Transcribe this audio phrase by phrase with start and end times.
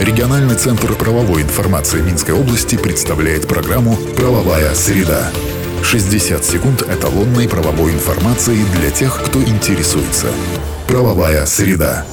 [0.00, 5.30] Региональный центр правовой информации Минской области представляет программу «Правовая среда».
[5.82, 10.26] 60 секунд эталонной правовой информации для тех, кто интересуется.
[10.86, 12.04] Правовая среда.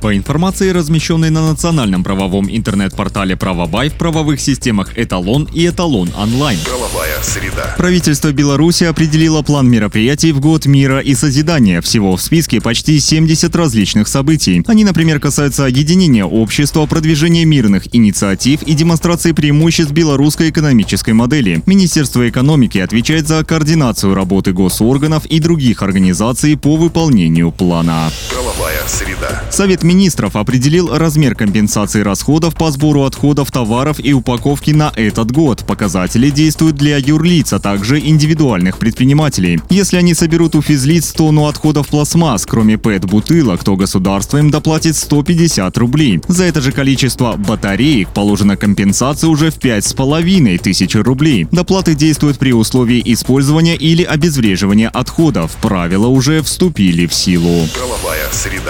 [0.00, 6.58] По информации, размещенной на национальном правовом интернет-портале «Правобай» в правовых системах «Эталон» и «Эталон онлайн».
[6.64, 7.74] Правовая среда.
[7.76, 11.82] Правительство Беларуси определило план мероприятий в год мира и созидания.
[11.82, 14.62] Всего в списке почти 70 различных событий.
[14.66, 21.62] Они, например, касаются объединения общества, продвижения мирных инициатив и демонстрации преимуществ белорусской экономической модели.
[21.66, 28.10] Министерство экономики отвечает за координацию работы госорганов и других организаций по выполнению плана.
[28.30, 28.49] Правовая
[28.86, 29.42] среда.
[29.50, 35.64] Совет министров определил размер компенсации расходов по сбору отходов товаров и упаковки на этот год.
[35.66, 39.60] Показатели действуют для юрлиц, а также индивидуальных предпринимателей.
[39.70, 45.76] Если они соберут у физлиц тонну отходов пластмасс, кроме ПЭТ-бутылок, то государство им доплатит 150
[45.78, 46.20] рублей.
[46.28, 51.46] За это же количество батареек положена компенсация уже в 5,5 тысяч рублей.
[51.50, 55.56] Доплаты действуют при условии использования или обезвреживания отходов.
[55.60, 57.66] Правила уже вступили в силу.
[57.74, 58.69] Правовая среда.